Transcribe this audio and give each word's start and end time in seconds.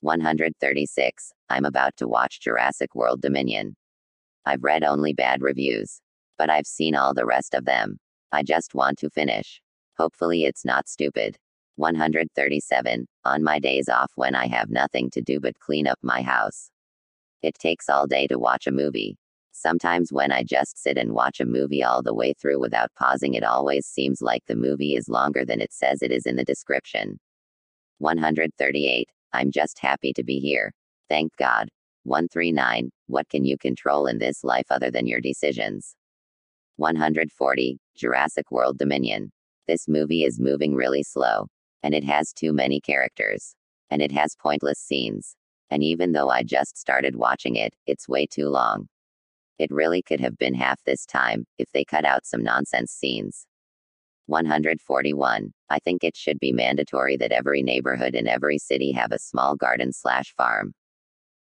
136. 0.00 1.32
I'm 1.48 1.64
about 1.64 1.96
to 1.96 2.08
watch 2.08 2.40
Jurassic 2.40 2.94
World 2.94 3.20
Dominion. 3.20 3.76
I've 4.46 4.64
read 4.64 4.84
only 4.84 5.12
bad 5.12 5.42
reviews. 5.42 6.00
But 6.38 6.48
I've 6.48 6.66
seen 6.66 6.94
all 6.94 7.12
the 7.12 7.26
rest 7.26 7.54
of 7.54 7.66
them. 7.66 7.98
I 8.32 8.42
just 8.42 8.74
want 8.74 8.98
to 8.98 9.10
finish. 9.10 9.60
Hopefully, 9.98 10.44
it's 10.44 10.64
not 10.64 10.88
stupid. 10.88 11.36
137. 11.76 13.06
On 13.24 13.42
my 13.42 13.58
days 13.58 13.88
off 13.88 14.12
when 14.14 14.34
I 14.34 14.46
have 14.46 14.70
nothing 14.70 15.10
to 15.10 15.20
do 15.20 15.40
but 15.40 15.58
clean 15.58 15.86
up 15.86 15.98
my 16.02 16.22
house. 16.22 16.70
It 17.42 17.54
takes 17.54 17.88
all 17.88 18.06
day 18.06 18.26
to 18.28 18.38
watch 18.38 18.66
a 18.66 18.72
movie. 18.72 19.16
Sometimes 19.52 20.12
when 20.12 20.32
I 20.32 20.42
just 20.42 20.78
sit 20.78 20.96
and 20.96 21.12
watch 21.12 21.40
a 21.40 21.46
movie 21.46 21.82
all 21.82 22.02
the 22.02 22.14
way 22.14 22.32
through 22.32 22.60
without 22.60 22.94
pausing, 22.96 23.34
it 23.34 23.44
always 23.44 23.86
seems 23.86 24.22
like 24.22 24.42
the 24.46 24.56
movie 24.56 24.94
is 24.94 25.08
longer 25.08 25.44
than 25.44 25.60
it 25.60 25.72
says 25.72 26.00
it 26.00 26.12
is 26.12 26.24
in 26.24 26.36
the 26.36 26.44
description. 26.44 27.18
138. 27.98 29.08
I'm 29.32 29.50
just 29.50 29.78
happy 29.78 30.12
to 30.14 30.24
be 30.24 30.38
here. 30.38 30.72
Thank 31.08 31.36
God. 31.36 31.68
139. 32.04 32.90
What 33.06 33.28
can 33.28 33.44
you 33.44 33.58
control 33.58 34.06
in 34.06 34.18
this 34.18 34.42
life 34.42 34.66
other 34.70 34.90
than 34.90 35.06
your 35.06 35.20
decisions? 35.20 35.94
140. 36.76 37.78
Jurassic 37.96 38.50
World 38.50 38.78
Dominion. 38.78 39.30
This 39.68 39.86
movie 39.86 40.24
is 40.24 40.40
moving 40.40 40.74
really 40.74 41.02
slow. 41.02 41.46
And 41.82 41.94
it 41.94 42.04
has 42.04 42.32
too 42.32 42.52
many 42.52 42.80
characters. 42.80 43.54
And 43.90 44.02
it 44.02 44.12
has 44.12 44.36
pointless 44.36 44.78
scenes. 44.78 45.36
And 45.70 45.82
even 45.82 46.12
though 46.12 46.30
I 46.30 46.42
just 46.42 46.76
started 46.76 47.16
watching 47.16 47.56
it, 47.56 47.74
it's 47.86 48.08
way 48.08 48.26
too 48.26 48.48
long. 48.48 48.88
It 49.58 49.70
really 49.70 50.02
could 50.02 50.20
have 50.20 50.38
been 50.38 50.54
half 50.54 50.82
this 50.84 51.04
time, 51.04 51.44
if 51.58 51.70
they 51.72 51.84
cut 51.84 52.04
out 52.04 52.26
some 52.26 52.42
nonsense 52.42 52.92
scenes. 52.92 53.46
141. 54.30 55.52
I 55.68 55.78
think 55.80 56.02
it 56.02 56.16
should 56.16 56.40
be 56.40 56.52
mandatory 56.52 57.16
that 57.18 57.32
every 57.32 57.62
neighborhood 57.62 58.14
in 58.14 58.26
every 58.26 58.58
city 58.58 58.92
have 58.92 59.12
a 59.12 59.18
small 59.18 59.56
garden 59.56 59.92
slash 59.92 60.34
farm. 60.36 60.72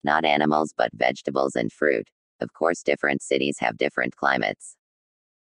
Not 0.03 0.25
animals 0.25 0.75
but 0.77 0.91
vegetables 0.95 1.55
and 1.55 1.73
fruit. 1.73 2.09
Of 2.41 2.53
course, 2.53 2.83
different 2.83 3.23
cities 3.23 3.59
have 3.61 3.79
different 3.79 4.17
climates. 4.17 4.77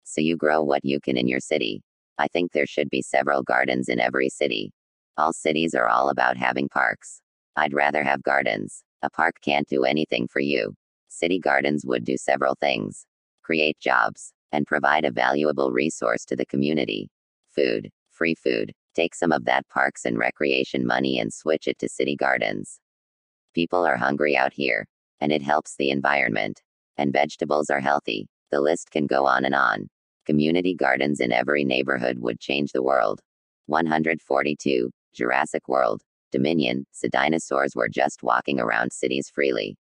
So 0.05 0.21
you 0.21 0.37
grow 0.37 0.63
what 0.63 0.85
you 0.85 0.99
can 1.01 1.17
in 1.17 1.29
your 1.29 1.41
city. 1.41 1.83
I 2.19 2.27
think 2.27 2.51
there 2.51 2.67
should 2.67 2.91
be 2.91 3.03
several 3.03 3.43
gardens 3.43 3.89
in 3.89 4.01
every 4.01 4.31
city. 4.31 4.73
All 5.17 5.33
cities 5.33 5.75
are 5.75 5.87
all 5.87 6.09
about 6.09 6.37
having 6.37 6.69
parks. 6.69 7.21
I'd 7.55 7.75
rather 7.75 8.03
have 8.03 8.23
gardens. 8.23 8.83
A 9.03 9.11
park 9.11 9.37
can't 9.43 9.69
do 9.69 9.85
anything 9.85 10.27
for 10.27 10.41
you. 10.41 10.75
City 11.09 11.39
gardens 11.39 11.85
would 11.85 12.05
do 12.05 12.17
several 12.17 12.57
things 12.59 13.07
create 13.49 13.81
jobs, 13.81 14.35
and 14.53 14.67
provide 14.67 15.07
a 15.07 15.11
valuable 15.11 15.73
resource 15.73 16.27
to 16.27 16.37
the 16.37 16.45
community 16.45 17.09
food, 17.59 17.91
free 18.11 18.35
food. 18.35 18.73
Take 18.95 19.15
some 19.15 19.33
of 19.33 19.45
that 19.45 19.69
parks 19.69 20.05
and 20.05 20.19
recreation 20.19 20.87
money 20.87 21.19
and 21.19 21.33
switch 21.33 21.67
it 21.67 21.79
to 21.81 21.89
city 21.89 22.15
gardens. 22.15 22.79
People 23.55 23.85
are 23.85 23.97
hungry 23.97 24.37
out 24.37 24.53
here, 24.53 24.87
and 25.21 25.33
it 25.33 25.43
helps 25.43 25.77
the 25.77 25.91
environment. 25.91 26.63
And 26.97 27.13
vegetables 27.13 27.71
are 27.71 27.81
healthy. 27.81 28.29
The 28.51 28.61
list 28.61 28.91
can 28.91 29.07
go 29.07 29.27
on 29.27 29.45
and 29.45 29.55
on. 29.55 29.89
Community 30.27 30.75
gardens 30.75 31.21
in 31.21 31.33
every 31.33 31.65
neighborhood 31.65 32.19
would 32.19 32.41
change 32.41 32.73
the 32.73 32.83
world. 32.83 33.21
142. 33.67 34.91
Jurassic 35.15 35.69
World. 35.69 36.03
Dominion. 36.31 36.87
The 37.03 37.09
dinosaurs 37.09 37.75
were 37.75 37.89
just 37.89 38.23
walking 38.23 38.61
around 38.61 38.93
cities 38.93 39.31
freely. 39.35 39.77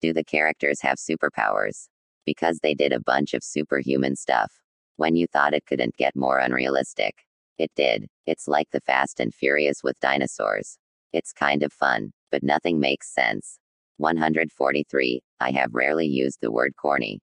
Do 0.00 0.12
the 0.12 0.24
characters 0.24 0.80
have 0.82 0.98
superpowers? 0.98 1.88
Because 2.26 2.58
they 2.62 2.74
did 2.74 2.92
a 2.92 3.00
bunch 3.00 3.34
of 3.34 3.44
superhuman 3.44 4.16
stuff 4.16 4.52
when 4.98 5.16
you 5.16 5.26
thought 5.26 5.54
it 5.54 5.64
couldn't 5.66 5.96
get 5.96 6.14
more 6.14 6.38
unrealistic. 6.38 7.14
It 7.56 7.70
did. 7.74 8.06
It's 8.26 8.46
like 8.46 8.68
the 8.70 8.80
Fast 8.80 9.18
and 9.18 9.34
Furious 9.34 9.82
with 9.82 9.98
dinosaurs. 10.00 10.78
It's 11.12 11.32
kind 11.32 11.62
of 11.62 11.72
fun, 11.72 12.12
but 12.30 12.42
nothing 12.42 12.78
makes 12.78 13.12
sense. 13.12 13.58
143. 13.96 15.20
I 15.40 15.50
have 15.52 15.74
rarely 15.74 16.06
used 16.06 16.38
the 16.40 16.52
word 16.52 16.74
corny. 16.76 17.20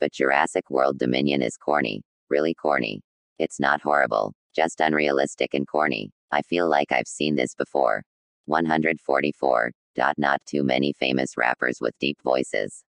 But 0.00 0.12
Jurassic 0.12 0.70
World 0.70 0.98
Dominion 0.98 1.42
is 1.42 1.56
corny. 1.56 2.02
Really 2.30 2.54
corny. 2.54 3.02
It's 3.38 3.60
not 3.60 3.82
horrible, 3.82 4.32
just 4.54 4.80
unrealistic 4.80 5.54
and 5.54 5.66
corny. 5.66 6.10
I 6.30 6.42
feel 6.42 6.68
like 6.68 6.90
I've 6.90 7.06
seen 7.06 7.36
this 7.36 7.54
before. 7.54 8.02
144. 8.46 9.70
Not 10.16 10.40
too 10.46 10.62
many 10.62 10.92
famous 10.92 11.36
rappers 11.36 11.78
with 11.80 11.98
deep 12.00 12.18
voices. 12.24 12.82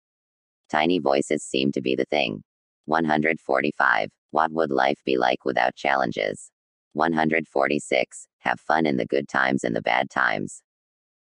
Tiny 0.71 0.99
voices 0.99 1.43
seem 1.43 1.71
to 1.73 1.81
be 1.81 1.95
the 1.95 2.05
thing. 2.05 2.43
145. 2.85 4.09
What 4.31 4.51
would 4.51 4.71
life 4.71 4.99
be 5.05 5.17
like 5.17 5.45
without 5.45 5.75
challenges? 5.75 6.51
146. 6.93 8.27
Have 8.39 8.59
fun 8.59 8.85
in 8.85 8.97
the 8.97 9.05
good 9.05 9.27
times 9.27 9.63
and 9.63 9.75
the 9.75 9.81
bad 9.81 10.09
times. 10.09 10.61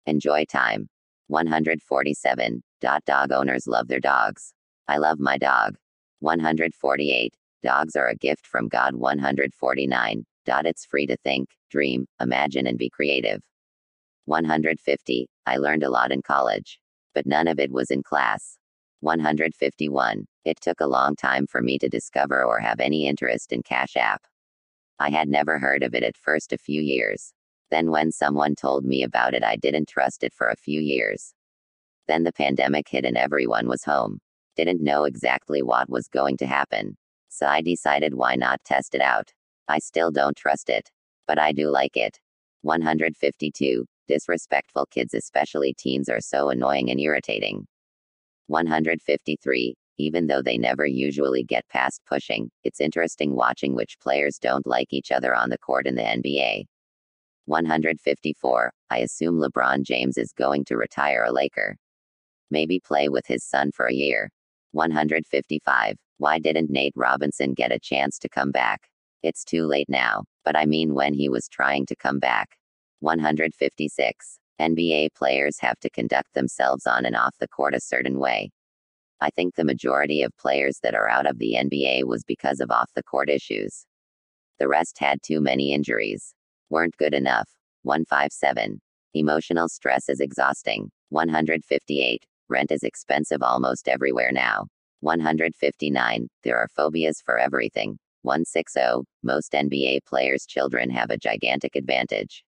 Enjoy 0.06 0.46
time. 0.46 0.88
147. 1.28 2.62
Dot 2.82 3.04
Dog 3.06 3.32
owners 3.32 3.68
love 3.68 3.88
their 3.88 4.00
dogs. 4.00 4.54
I 4.88 4.98
love 4.98 5.20
my 5.20 5.38
dog. 5.38 5.76
148. 6.20 7.34
Dogs 7.64 7.96
are 7.96 8.10
a 8.10 8.16
gift 8.16 8.46
from 8.46 8.68
God. 8.68 8.96
149. 8.96 10.26
Dot 10.46 10.66
It's 10.66 10.86
free 10.86 11.08
to 11.08 11.18
think, 11.24 11.50
dream, 11.72 12.06
imagine, 12.22 12.68
and 12.68 12.78
be 12.78 12.90
creative. 12.90 13.42
150. 14.26 15.28
I 15.46 15.58
learned 15.58 15.84
a 15.84 15.90
lot 15.90 16.12
in 16.12 16.22
college. 16.22 16.80
But 17.16 17.26
none 17.26 17.48
of 17.48 17.60
it 17.60 17.72
was 17.72 17.90
in 17.90 18.04
class. 18.04 18.58
151. 19.02 20.26
It 20.46 20.60
took 20.62 20.80
a 20.80 20.88
long 20.88 21.16
time 21.16 21.48
for 21.48 21.62
me 21.62 21.78
to 21.80 21.90
discover 21.90 22.44
or 22.44 22.60
have 22.60 22.80
any 22.80 23.08
interest 23.08 23.52
in 23.52 23.64
Cash 23.64 23.96
App. 23.96 24.22
I 25.00 25.10
had 25.10 25.28
never 25.28 25.60
heard 25.60 25.84
of 25.84 25.94
it 25.94 26.04
at 26.04 26.18
first 26.18 26.54
a 26.54 26.58
few 26.58 26.82
years. 26.82 27.34
Then, 27.72 27.92
when 27.92 28.12
someone 28.12 28.56
told 28.56 28.86
me 28.86 29.04
about 29.04 29.34
it, 29.34 29.44
I 29.44 29.56
didn't 29.58 29.90
trust 29.90 30.24
it 30.24 30.34
for 30.34 30.50
a 30.50 30.56
few 30.56 30.80
years. 30.80 31.34
Then 32.08 32.24
the 32.24 32.32
pandemic 32.32 32.88
hit 32.88 33.06
and 33.06 33.18
everyone 33.18 33.68
was 33.68 33.84
home. 33.84 34.20
Didn't 34.56 34.84
know 34.84 35.04
exactly 35.04 35.62
what 35.62 35.90
was 35.90 36.08
going 36.08 36.38
to 36.38 36.46
happen. 36.46 36.98
So 37.30 37.46
I 37.48 37.62
decided 37.62 38.14
why 38.14 38.36
not 38.36 38.64
test 38.64 38.96
it 38.96 39.02
out. 39.02 39.34
I 39.68 39.80
still 39.80 40.12
don't 40.12 40.38
trust 40.38 40.70
it. 40.70 40.90
But 41.28 41.40
I 41.40 41.52
do 41.52 41.70
like 41.70 41.98
it. 41.98 42.20
152. 42.62 43.86
Disrespectful 44.08 44.86
kids, 44.92 45.14
especially 45.14 45.74
teens, 45.74 46.08
are 46.10 46.22
so 46.22 46.50
annoying 46.50 46.92
and 46.92 47.00
irritating. 47.00 47.68
153. 48.48 49.76
Even 49.98 50.28
though 50.28 50.42
they 50.42 50.58
never 50.58 50.86
usually 50.86 51.44
get 51.44 51.68
past 51.70 52.02
pushing, 52.06 52.50
it's 52.64 52.82
interesting 52.82 53.36
watching 53.36 53.76
which 53.76 54.00
players 54.02 54.38
don't 54.38 54.68
like 54.68 54.92
each 54.92 55.12
other 55.12 55.34
on 55.34 55.50
the 55.50 55.58
court 55.58 55.88
in 55.88 55.96
the 55.96 56.02
NBA. 56.02 56.66
154. 57.46 58.72
I 58.90 58.98
assume 59.00 59.40
LeBron 59.40 59.84
James 59.84 60.18
is 60.18 60.34
going 60.34 60.66
to 60.66 60.78
retire 60.78 61.24
a 61.24 61.32
Laker. 61.32 61.78
Maybe 62.52 62.80
play 62.80 63.10
with 63.10 63.26
his 63.26 63.44
son 63.44 63.72
for 63.72 63.86
a 63.86 63.94
year. 63.94 64.30
155. 64.72 65.96
Why 66.18 66.40
didn't 66.40 66.70
Nate 66.70 66.94
Robinson 66.96 67.54
get 67.54 67.72
a 67.72 67.80
chance 67.80 68.20
to 68.20 68.30
come 68.30 68.52
back? 68.52 68.90
It's 69.24 69.44
too 69.44 69.66
late 69.66 69.90
now, 69.90 70.24
but 70.44 70.56
I 70.56 70.66
mean 70.66 70.94
when 70.94 71.14
he 71.14 71.30
was 71.30 71.48
trying 71.48 71.86
to 71.88 71.96
come 71.96 72.20
back. 72.20 72.58
156. 73.00 74.40
NBA 74.60 75.14
players 75.16 75.60
have 75.60 75.80
to 75.80 75.90
conduct 75.90 76.34
themselves 76.34 76.86
on 76.88 77.06
and 77.06 77.16
off 77.16 77.36
the 77.40 77.48
court 77.48 77.76
a 77.76 77.82
certain 77.82 78.20
way. 78.20 78.52
I 79.22 79.30
think 79.30 79.56
the 79.56 79.64
majority 79.64 80.24
of 80.24 80.38
players 80.38 80.80
that 80.84 80.96
are 80.96 81.10
out 81.10 81.26
of 81.26 81.40
the 81.40 81.56
NBA 81.56 82.04
was 82.04 82.24
because 82.24 82.60
of 82.60 82.72
off 82.72 82.92
the 82.96 83.04
court 83.04 83.30
issues. 83.30 83.86
The 84.60 84.68
rest 84.68 84.98
had 85.00 85.22
too 85.22 85.42
many 85.42 85.74
injuries. 85.74 86.34
Weren't 86.70 86.98
good 86.98 87.14
enough. 87.14 87.50
157. 87.84 88.80
Emotional 89.14 89.70
stress 89.70 90.10
is 90.10 90.20
exhausting. 90.20 90.90
158. 91.10 92.26
Rent 92.50 92.72
is 92.72 92.84
expensive 92.84 93.42
almost 93.42 93.88
everywhere 93.88 94.32
now. 94.32 94.68
159. 95.02 96.28
There 96.44 96.58
are 96.58 96.68
phobias 96.76 97.22
for 97.22 97.38
everything. 97.38 97.98
160. 98.24 99.08
Most 99.24 99.54
NBA 99.54 100.00
players' 100.06 100.46
children 100.46 100.90
have 100.90 101.10
a 101.10 101.18
gigantic 101.18 101.76
advantage. 101.76 102.44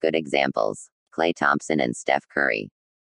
Good 0.00 0.14
examples. 0.14 0.88
Klay 1.20 1.34
Thompson 1.34 1.80
and 1.80 1.94
Steph 1.94 2.26
Curry. 2.28 2.70